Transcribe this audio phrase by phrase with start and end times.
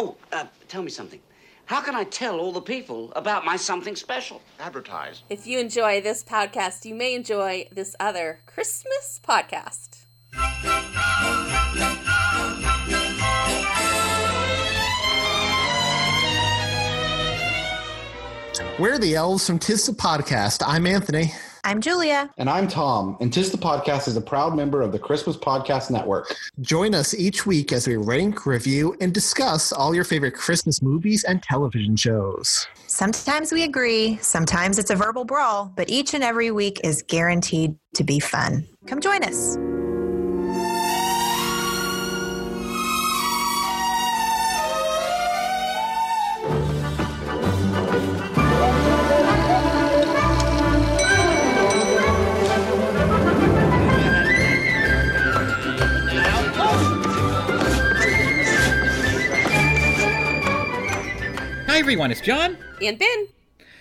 [0.00, 1.20] Oh, uh, tell me something.
[1.66, 4.40] How can I tell all the people about my something special?
[4.60, 5.24] Advertise.
[5.28, 10.04] If you enjoy this podcast, you may enjoy this other Christmas podcast.
[18.78, 20.62] We're the elves from Tis the Podcast.
[20.64, 21.32] I'm Anthony.
[21.68, 22.30] I'm Julia.
[22.38, 25.90] And I'm Tom, and Tis the Podcast is a proud member of the Christmas Podcast
[25.90, 26.34] Network.
[26.62, 31.24] Join us each week as we rank, review, and discuss all your favorite Christmas movies
[31.24, 32.66] and television shows.
[32.86, 37.76] Sometimes we agree, sometimes it's a verbal brawl, but each and every week is guaranteed
[37.96, 38.66] to be fun.
[38.86, 39.58] Come join us.
[61.78, 62.10] Hi, everyone.
[62.10, 62.58] It's John.
[62.82, 63.28] And Ben.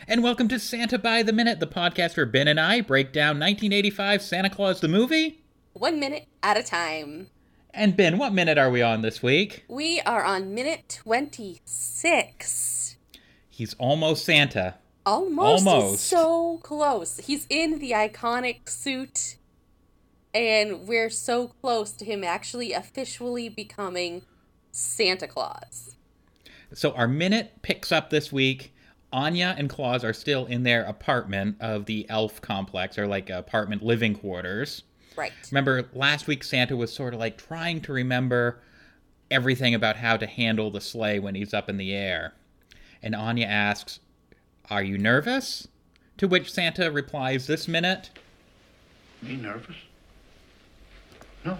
[0.08, 3.40] And welcome to Santa by the Minute, the podcast where Ben and I break down
[3.40, 5.42] 1985 Santa Claus the movie.
[5.74, 7.32] One minute at a time.
[7.74, 9.66] And Ben, what minute are we on this week?
[9.68, 12.98] We are on minute 26.
[13.50, 14.76] He's almost Santa.
[15.04, 15.68] Almost.
[15.68, 16.04] Almost.
[16.04, 17.18] So close.
[17.18, 19.38] He's in the iconic suit,
[20.36, 24.22] and we're so close to him actually officially becoming
[24.72, 25.97] Santa Claus.
[26.74, 28.74] So our minute picks up this week.
[29.14, 33.82] Anya and Claus are still in their apartment of the elf complex, or like apartment
[33.82, 34.84] living quarters.
[35.16, 35.32] Right.
[35.50, 38.60] Remember, last week Santa was sort of like trying to remember
[39.32, 42.34] everything about how to handle the sleigh when he's up in the air.
[43.02, 44.00] And Anya asks,
[44.70, 45.68] Are you nervous?
[46.18, 48.10] To which Santa replies this minute,
[49.22, 49.76] Me nervous?
[51.46, 51.58] No.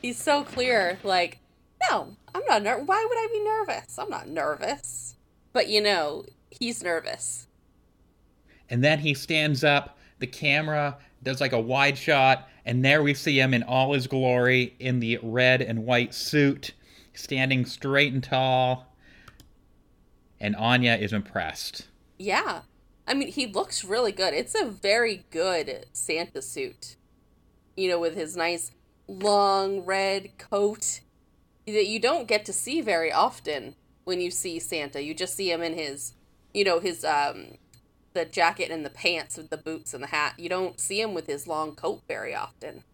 [0.00, 1.38] He's so clear, like,
[1.90, 2.86] no, I'm not nervous.
[2.86, 3.98] Why would I be nervous?
[3.98, 5.16] I'm not nervous.
[5.52, 7.46] But you know, he's nervous.
[8.68, 13.14] And then he stands up, the camera does like a wide shot, and there we
[13.14, 16.72] see him in all his glory in the red and white suit,
[17.12, 18.94] standing straight and tall.
[20.40, 21.88] And Anya is impressed.
[22.18, 22.62] Yeah.
[23.06, 24.32] I mean, he looks really good.
[24.32, 26.96] It's a very good Santa suit.
[27.76, 28.72] You know, with his nice
[29.06, 31.00] long red coat
[31.66, 35.02] that you don't get to see very often when you see Santa.
[35.02, 36.14] You just see him in his,
[36.54, 37.58] you know, his um
[38.14, 40.34] the jacket and the pants with the boots and the hat.
[40.38, 42.84] You don't see him with his long coat very often.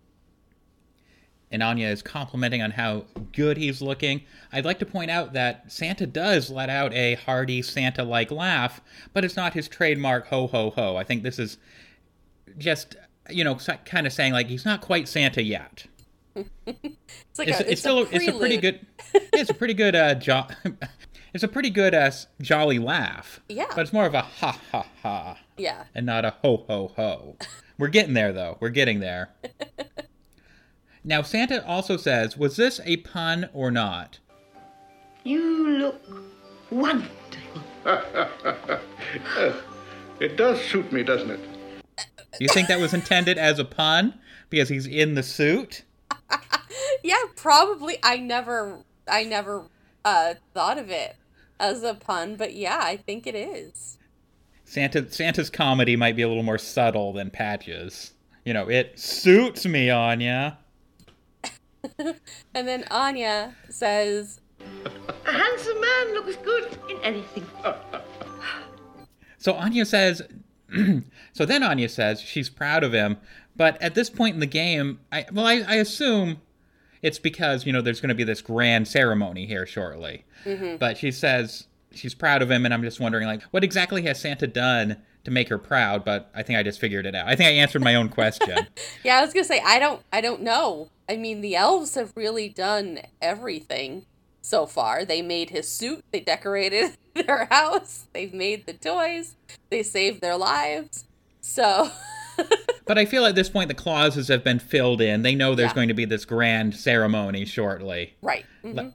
[1.51, 4.23] and Anya is complimenting on how good he's looking.
[4.53, 8.81] I'd like to point out that Santa does let out a hearty Santa like laugh,
[9.15, 10.97] but it's not his trademark ho ho ho.
[10.97, 11.57] I think this is
[12.59, 12.97] just,
[13.31, 15.87] you know, kind of saying like he's not quite Santa yet.
[16.35, 18.87] It's like It's, a, it's, it's, still a it's a pretty good
[19.33, 20.47] it's a pretty good uh jo-
[21.35, 23.41] it's a pretty good uh jolly laugh.
[23.49, 23.67] Yeah.
[23.71, 25.85] But it's more of a ha ha ha Yeah.
[25.95, 27.37] and not a ho ho ho.
[27.79, 28.57] We're getting there though.
[28.61, 29.31] We're getting there.
[31.05, 34.19] now Santa also says, was this a pun or not?
[35.25, 36.01] You look
[36.71, 37.63] wonderful.
[40.21, 41.41] It does suit me, doesn't it?
[41.97, 44.15] Do you think that was intended as a pun
[44.51, 45.83] because he's in the suit?
[47.03, 47.99] Yeah, probably.
[48.03, 49.65] I never, I never
[50.05, 51.17] uh, thought of it
[51.61, 53.99] as a pun, but yeah, I think it is.
[54.65, 58.13] Santa Santa's comedy might be a little more subtle than Patches.
[58.45, 60.59] You know, it suits me, Anya.
[62.55, 64.41] And then Anya says,
[65.25, 67.47] A handsome man looks good in anything.
[69.39, 70.23] So Anya says,
[71.33, 73.17] so then Anya says she's proud of him,
[73.57, 76.41] but at this point in the game, I well, I, I assume
[77.03, 80.25] it's because you know there's going to be this grand ceremony here shortly.
[80.45, 80.77] Mm-hmm.
[80.77, 84.21] But she says she's proud of him, and I'm just wondering like, what exactly has
[84.21, 86.05] Santa done to make her proud?
[86.05, 87.27] But I think I just figured it out.
[87.29, 88.67] I think I answered my own question.
[89.05, 90.91] "Yeah, I was gonna say I don't, I don't know.
[91.09, 94.05] I mean, the elves have really done everything
[94.43, 95.05] so far.
[95.05, 96.05] They made his suit.
[96.11, 98.07] They decorated their house.
[98.13, 99.37] They've made the toys.
[99.71, 101.05] They saved their lives.
[101.41, 101.91] So,
[102.89, 105.23] But I feel at this point the Clauses have been filled in.
[105.23, 105.75] They know there's Yeah.
[105.75, 108.15] going to be this grand ceremony shortly.
[108.23, 108.45] right.
[108.65, 108.95] Mhm.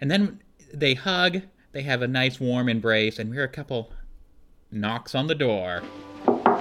[0.00, 0.40] And then
[0.72, 1.42] they hug,
[1.72, 3.90] they have a nice warm embrace, and we hear a couple
[4.70, 5.82] knocks on the door.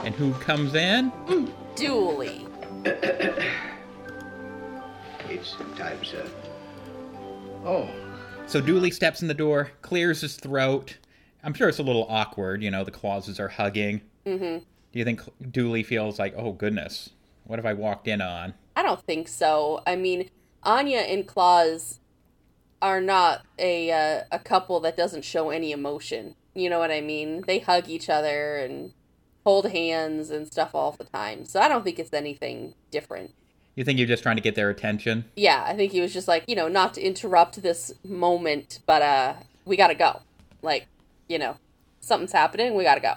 [0.04, 1.12] And who comes in?
[1.76, 2.46] Dooley.
[5.30, 6.26] It's time, sir.
[7.66, 7.90] Oh,
[8.48, 10.98] So Dooley steps in the door, clears his throat.
[11.44, 14.02] I'm sure it's a little awkward, you know, the Clauses are hugging.
[14.26, 14.64] Mm-hmm.
[14.92, 15.22] Do you think
[15.52, 17.12] Dooley feels like, oh goodness,
[17.46, 18.54] what have I walked in on?
[18.76, 19.82] I don't think so.
[19.88, 20.30] I mean,
[20.64, 22.00] Anya and Claus
[22.82, 26.36] are not a uh, a couple that doesn't show any emotion.
[26.54, 27.44] You know what I mean?
[27.48, 28.94] They hug each other and
[29.46, 31.46] hold hands and stuff all the time.
[31.46, 33.34] So I don't think it's anything different.
[33.76, 35.26] You think you're just trying to get their attention?
[35.36, 39.02] Yeah, I think he was just like, you know, not to interrupt this moment, but
[39.02, 39.34] uh
[39.66, 40.22] we got to go.
[40.62, 40.88] Like,
[41.30, 41.58] you know,
[42.02, 43.14] something's happening, we got to go.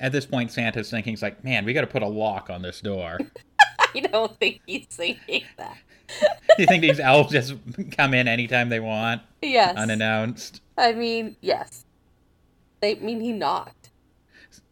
[0.00, 2.62] At this point, Santa's thinking, he's like, man, we got to put a lock on
[2.62, 3.18] this door.
[3.94, 5.76] I don't think he's thinking that.
[6.58, 7.54] you think these elves just
[7.96, 9.22] come in anytime they want?
[9.42, 9.76] Yes.
[9.76, 10.62] Unannounced?
[10.76, 11.84] I mean, yes.
[12.80, 13.90] They I mean he knocked.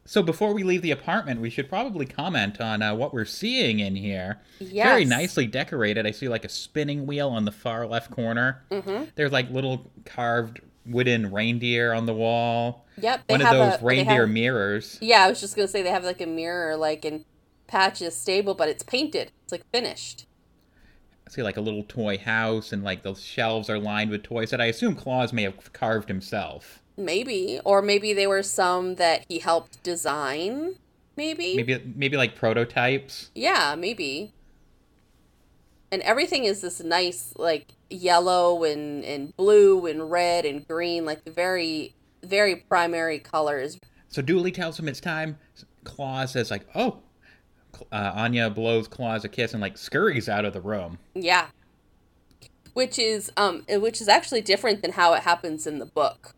[0.04, 3.80] So before we leave the apartment, we should probably comment on uh, what we're seeing
[3.80, 4.40] in here.
[4.60, 4.86] Yes.
[4.86, 6.06] Very nicely decorated.
[6.06, 8.62] I see like a spinning wheel on the far left corner.
[8.70, 9.06] Mm-hmm.
[9.16, 12.84] There's like little carved wooden reindeer on the wall.
[12.98, 14.98] Yep, they One of those a- reindeer have- mirrors.
[15.00, 17.24] Yeah, I was just gonna say they have like a mirror, like in
[17.66, 19.32] Patch's stable, but it's painted.
[19.44, 20.26] It's like finished.
[21.26, 24.50] I see like a little toy house, and like the shelves are lined with toys
[24.50, 26.82] that I assume Claus may have carved himself.
[26.96, 30.76] Maybe, or maybe they were some that he helped design.
[31.16, 31.56] Maybe.
[31.56, 33.30] Maybe maybe like prototypes.
[33.34, 34.32] Yeah, maybe.
[35.90, 41.24] And everything is this nice, like yellow and and blue and red and green, like
[41.24, 43.78] the very very primary colors.
[44.08, 45.38] So Dooley tells him it's time.
[45.84, 47.00] Claus says like, "Oh."
[47.92, 50.98] Uh, Anya blows Claus a kiss and like scurries out of the room.
[51.14, 51.48] Yeah.
[52.72, 56.34] Which is um which is actually different than how it happens in the book.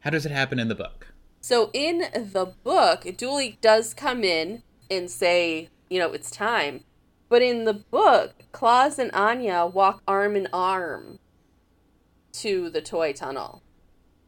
[0.00, 1.12] How does it happen in the book?
[1.40, 6.84] So in the book, Dooley does come in and say, you know, it's time.
[7.28, 11.18] But in the book, Claus and Anya walk arm in arm
[12.32, 13.62] to the toy tunnel.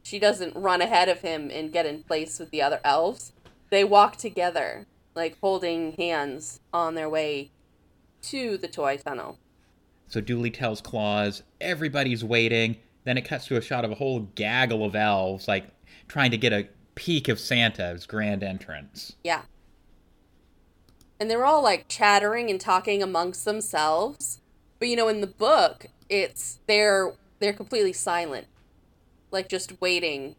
[0.03, 3.33] She doesn't run ahead of him and get in place with the other elves.
[3.69, 7.51] They walk together, like holding hands on their way
[8.23, 9.39] to the toy tunnel.
[10.07, 12.77] So Dooley tells Claus everybody's waiting.
[13.03, 15.65] Then it cuts to a shot of a whole gaggle of elves, like
[16.07, 19.15] trying to get a peek of Santa's grand entrance.
[19.23, 19.41] Yeah.
[21.21, 24.41] And they're all like chattering and talking amongst themselves.
[24.79, 28.47] But you know, in the book, it's they're they're completely silent.
[29.29, 30.35] Like just waiting.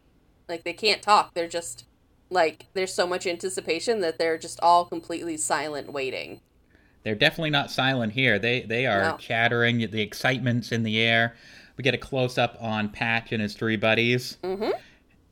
[0.49, 1.33] Like they can't talk.
[1.33, 1.85] They're just
[2.29, 6.41] like there's so much anticipation that they're just all completely silent waiting.
[7.03, 8.37] They're definitely not silent here.
[8.37, 9.17] They they are No.
[9.17, 9.89] chattering.
[9.89, 11.37] The excitement's in the air.
[11.77, 14.37] We get a close up on Patch and his three buddies.
[14.43, 14.71] Mm-hmm.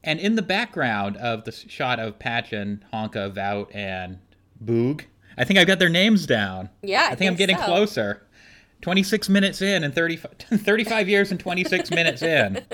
[0.02, 4.20] And in the background of the shot of Patch and Honka, Vout, and
[4.64, 5.02] Boog,
[5.38, 6.70] I think I've got their names down.
[6.82, 7.66] Yeah, I I think I'm getting so.
[7.66, 8.28] closer.
[8.82, 12.66] 26 minutes in and 35, 35 years and 26 minutes in.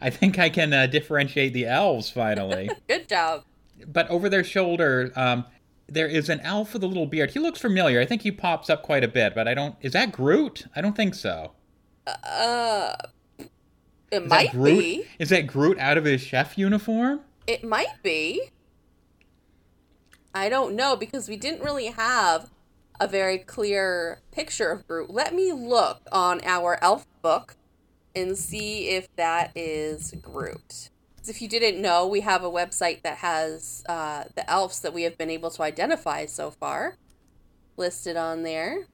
[0.00, 2.70] I think I can uh, differentiate the elves finally.
[2.88, 3.44] Good job.
[3.86, 5.44] but over their shoulder, um,
[5.88, 7.30] there is an elf with a little beard.
[7.30, 8.00] He looks familiar.
[8.00, 9.76] I think he pops up quite a bit, but I don't.
[9.82, 10.64] Is that Groot?
[10.74, 11.52] I don't think so.
[12.06, 12.94] Uh
[14.10, 14.78] it Is might Groot?
[14.78, 15.04] be.
[15.18, 17.20] Is that Groot out of his chef uniform?
[17.46, 18.50] It might be.
[20.34, 22.50] I don't know because we didn't really have
[22.98, 25.10] a very clear picture of Groot.
[25.10, 27.56] Let me look on our elf book
[28.16, 30.90] and see if that is Groot.
[31.26, 35.04] If you didn't know, we have a website that has uh, the elves that we
[35.04, 36.96] have been able to identify so far
[37.76, 38.86] listed on there.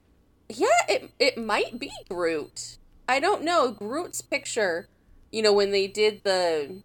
[0.47, 2.77] Yeah, it it might be Groot.
[3.07, 3.71] I don't know.
[3.71, 4.87] Groot's picture,
[5.31, 6.83] you know, when they did the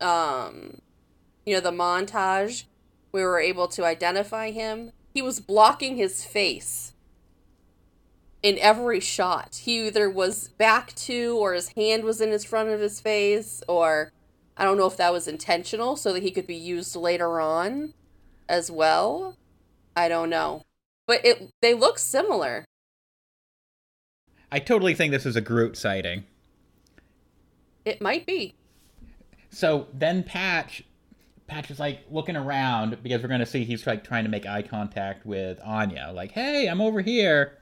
[0.00, 0.78] um
[1.46, 2.64] you know the montage
[3.12, 4.92] we were able to identify him.
[5.14, 6.94] He was blocking his face
[8.42, 9.60] in every shot.
[9.62, 13.62] He either was back to or his hand was in his front of his face
[13.68, 14.10] or
[14.56, 17.94] i don't know if that was intentional so that he could be used later on
[18.48, 19.36] as well.
[19.96, 20.62] I don't know.
[21.06, 22.64] But it they look similar.
[24.50, 26.24] I totally think this is a Groot sighting.
[27.84, 28.54] it might be.
[29.50, 30.84] So then Patch,
[31.52, 34.62] Patch is like looking around because we're gonna see he's like trying to make eye
[34.62, 37.58] contact with Anya, like, "Hey, I'm over here,"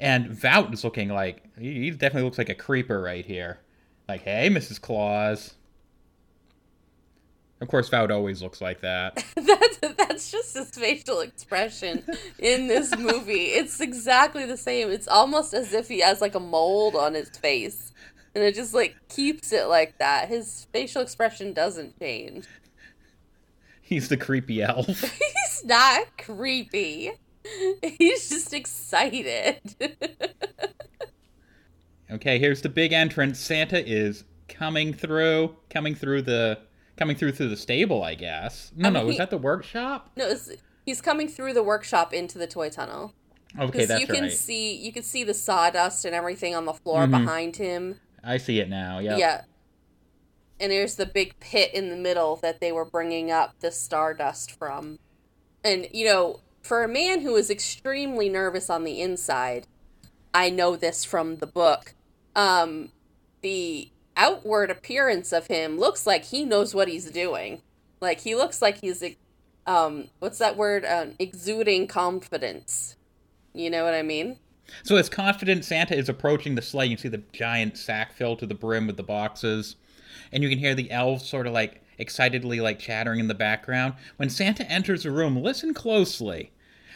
[0.00, 3.60] and Vout is looking like he definitely looks like a creeper right here,
[4.08, 4.80] like, "Hey, Mrs.
[4.80, 5.54] Claus."
[7.60, 9.24] Of course, Vout always looks like that.
[9.36, 12.02] that's that's just his facial expression
[12.40, 13.34] in this movie.
[13.56, 14.90] It's exactly the same.
[14.90, 17.92] It's almost as if he has like a mold on his face.
[18.34, 20.28] And it just like keeps it like that.
[20.28, 22.46] His facial expression doesn't change.
[23.86, 24.86] He's the creepy elf.
[24.88, 27.12] He's not creepy.
[27.98, 29.60] He's just excited.
[32.10, 33.38] Okay, here's the big entrance.
[33.38, 36.58] Santa is coming through, coming through the,
[36.96, 38.72] coming through through the stable, I guess.
[38.76, 40.10] No, I no, mean, is that the workshop?
[40.16, 40.50] no, it's,
[40.84, 43.12] he's coming through the workshop into the toy tunnel.
[43.58, 44.32] Okay, that's you can right.
[44.32, 47.10] see you can see the sawdust and everything on the floor Mhm.
[47.12, 48.00] behind him.
[48.22, 48.98] I see it now.
[48.98, 49.16] Yeah.
[49.16, 49.42] Yeah.
[50.58, 54.50] And there's the big pit in the middle that they were bringing up the stardust
[54.50, 54.98] from.
[55.62, 59.66] And, you know, for a man who is extremely nervous on the inside,
[60.32, 61.94] I know this from the book.
[62.34, 62.90] Um,
[63.42, 67.62] the outward appearance of him looks like he knows what he's doing.
[68.00, 69.02] Like, he looks like he's,
[69.66, 70.84] um, what's that word?
[70.84, 72.96] Um, exuding confidence.
[73.52, 74.38] You know what I mean?
[74.82, 78.46] So as confident Santa is approaching the sleigh, you see the giant sack filled to
[78.46, 79.76] the brim with the boxes,
[80.32, 83.94] and you can hear the elves sort of like excitedly like chattering in the background.
[84.16, 86.52] When Santa enters the room, listen closely,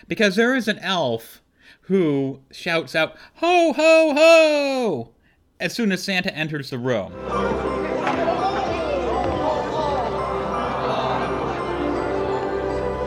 [0.08, 1.42] because there is an elf
[1.82, 5.14] who shouts out "Ho ho ho!"
[5.58, 7.12] as soon as Santa enters the room.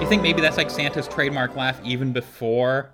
[0.02, 2.94] You think maybe that's like Santa's trademark laugh even before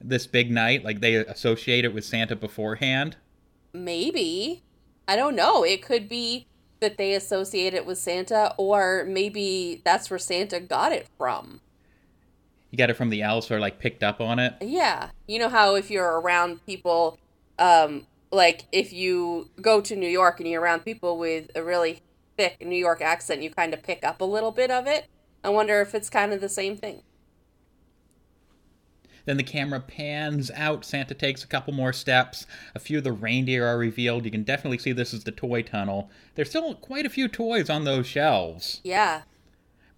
[0.00, 0.84] this big night?
[0.84, 3.16] Like they associate it with Santa beforehand?
[3.72, 4.62] Maybe.
[5.08, 5.64] I don't know.
[5.64, 6.46] It could be
[6.80, 11.60] that they associate it with Santa, or maybe that's where Santa got it from.
[12.70, 14.54] You got it from the elves or like picked up on it?
[14.60, 15.10] Yeah.
[15.26, 17.18] You know how if you're around people,
[17.58, 22.00] um, like if you go to New York and you're around people with a really
[22.36, 25.06] thick New York accent, you kind of pick up a little bit of it.
[25.42, 27.02] I wonder if it's kind of the same thing.
[29.26, 30.84] Then the camera pans out.
[30.84, 32.46] Santa takes a couple more steps.
[32.74, 34.24] A few of the reindeer are revealed.
[34.24, 36.10] You can definitely see this is the toy tunnel.
[36.34, 39.22] There's still quite a few toys on those shelves, Yeah.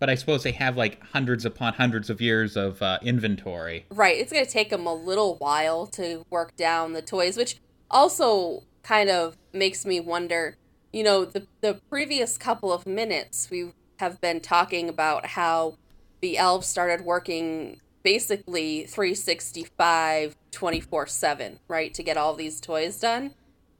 [0.00, 3.84] but I suppose they have like hundreds upon hundreds of years of uh, inventory.
[3.90, 4.16] Right.
[4.18, 7.58] It's going to take them a little while to work down the toys, which
[7.90, 10.56] also kind of makes me wonder.
[10.92, 15.76] You know, the the previous couple of minutes we have been talking about how
[16.22, 23.34] the elves started working basically 365 24/7, right, to get all these toys done.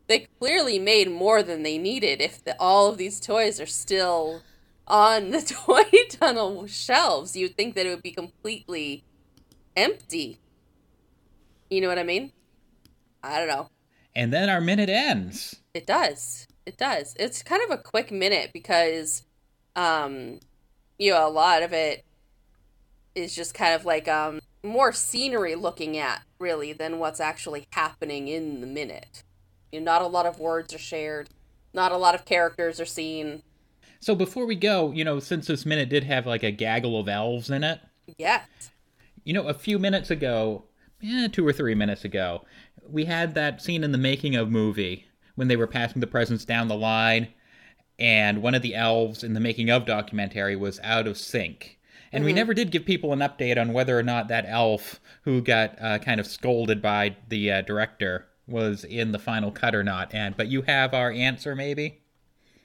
[0.07, 4.43] They clearly made more than they needed if the, all of these toys are still
[4.87, 7.37] on the toy tunnel shelves.
[7.37, 9.05] You'd think that it would be completely
[9.77, 10.39] empty.
[11.71, 12.33] You know what I mean?
[13.23, 13.69] I don't know.
[14.15, 15.57] And then our minute ends.
[15.75, 16.49] It does.
[16.67, 17.15] It does.
[17.19, 19.25] It's kind of a quick minute because
[19.77, 20.41] um
[20.99, 22.05] you know, a lot of it
[23.19, 28.29] is just kind of like um more scenery looking at really than what's actually happening
[28.29, 29.23] in the minute.
[29.73, 31.29] You know, not a lot of words are shared.
[31.75, 33.43] Not a lot of characters are seen.
[34.01, 37.09] So before we go, you know, since this minute did have like a gaggle of
[37.09, 37.81] elves in it,
[38.17, 38.49] Yet.
[39.25, 40.65] You know, a few minutes ago,
[41.03, 42.45] eh, two or three minutes ago,
[42.89, 46.45] we had that scene in the making of movie when they were passing the presents
[46.45, 47.29] down the line,
[47.99, 51.78] and one of the elves in the making of documentary was out of sync.
[52.13, 52.37] And we Mhm.
[52.37, 55.99] never did give people an update on whether or not that elf who got uh,
[55.99, 60.15] kind of scolded by the uh, director was in the final cut or not.
[60.15, 62.01] And but you have our answer, maybe.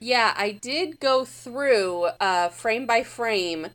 [0.00, 3.68] Yeah, I did go through uh, frame by frame,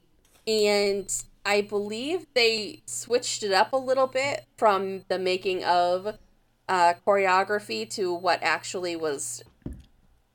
[0.45, 1.11] and
[1.45, 6.17] I believe they switched it up a little bit from the making of
[6.67, 9.43] uh, choreography to what actually was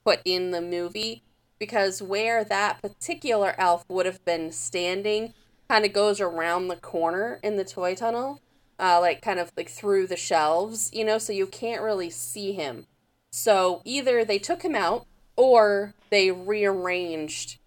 [0.05, 1.23] put in the movie.
[1.59, 5.35] Because where that particular elf would have been standing
[5.69, 8.41] kind of goes around the corner in the toy tunnel,
[8.79, 12.53] uh, like kind of like through the shelves, you know, so you can't really see
[12.53, 12.87] him.
[13.31, 15.07] So either they took him out
[15.37, 17.59] or they rearranged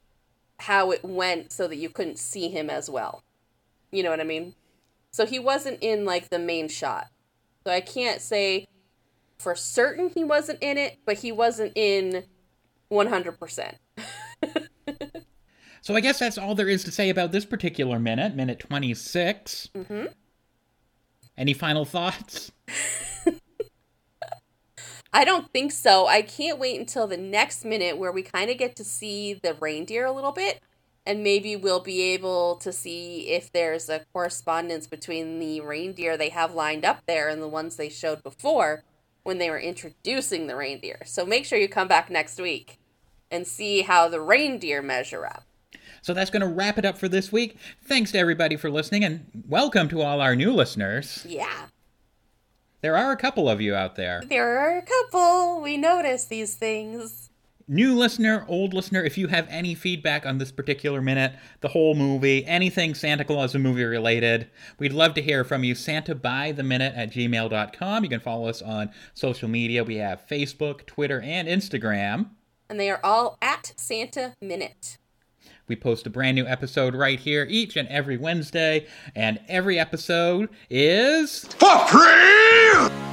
[0.59, 3.23] how it went so that you couldn't see him as well.
[3.91, 4.55] You know what I mean?
[5.11, 7.07] So he wasn't in like the main shot.
[7.65, 8.67] So I can't say
[9.37, 12.25] for certain he wasn't in it, but he wasn't in
[12.91, 13.75] 100%.
[15.87, 19.69] So I guess that's all there is to say about this particular minute, minute 26.
[19.73, 20.05] hmm
[21.37, 22.51] Any final thoughts?
[25.13, 26.07] I don't think so.
[26.07, 29.53] I can't wait until the next minute where we kind of get to see the
[29.53, 30.61] reindeer a little bit.
[31.05, 36.27] And maybe we'll be able to see if there's a correspondence between the reindeer they
[36.29, 38.83] have lined up there and the ones they showed before
[39.27, 41.01] when they were introducing the reindeer.
[41.03, 42.79] So make sure you come back next week
[43.29, 45.43] and see how the reindeer measure up.
[46.01, 47.57] So that's going to wrap it up for this week.
[47.83, 51.25] Thanks to everybody for listening, and welcome to all our new listeners.
[51.27, 51.65] Yeah.
[52.79, 54.23] There are a couple of you out there.
[54.25, 55.59] There are a couple.
[55.61, 57.26] We notice these things.
[57.69, 61.95] New listener, old listener, if you have any feedback on this particular minute, the whole
[61.95, 65.75] movie, anything Santa Claus the movie related, we'd love to hear from you.
[65.75, 68.03] Santa by the minute at gmail.com.
[68.05, 69.83] You can follow us on social media.
[69.83, 72.29] We have Facebook, Twitter, and Instagram.
[72.69, 74.97] And they are all at Santa Minute.
[75.67, 80.47] We post a brand new episode right here each and every Wednesday, and every episode
[80.69, 83.06] is For free!